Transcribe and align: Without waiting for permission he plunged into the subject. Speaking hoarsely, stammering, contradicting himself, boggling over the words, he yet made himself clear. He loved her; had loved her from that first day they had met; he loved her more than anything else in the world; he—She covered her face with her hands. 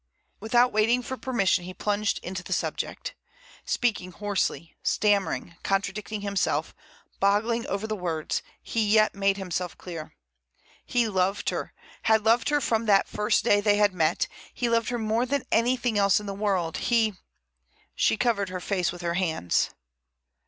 Without 0.39 0.71
waiting 0.73 1.03
for 1.03 1.15
permission 1.15 1.63
he 1.63 1.75
plunged 1.75 2.19
into 2.23 2.41
the 2.43 2.53
subject. 2.53 3.13
Speaking 3.65 4.11
hoarsely, 4.13 4.75
stammering, 4.81 5.57
contradicting 5.61 6.21
himself, 6.21 6.73
boggling 7.19 7.67
over 7.67 7.85
the 7.85 7.95
words, 7.95 8.41
he 8.63 8.83
yet 8.89 9.13
made 9.13 9.37
himself 9.37 9.77
clear. 9.77 10.15
He 10.87 11.07
loved 11.07 11.49
her; 11.51 11.75
had 12.01 12.25
loved 12.25 12.49
her 12.49 12.59
from 12.59 12.87
that 12.87 13.07
first 13.07 13.43
day 13.43 13.61
they 13.61 13.75
had 13.75 13.93
met; 13.93 14.27
he 14.55 14.69
loved 14.69 14.89
her 14.89 14.97
more 14.97 15.27
than 15.27 15.43
anything 15.51 15.99
else 15.99 16.19
in 16.19 16.25
the 16.25 16.33
world; 16.33 16.77
he—She 16.77 18.17
covered 18.17 18.49
her 18.49 18.59
face 18.59 18.91
with 18.91 19.03
her 19.03 19.13
hands. 19.13 19.69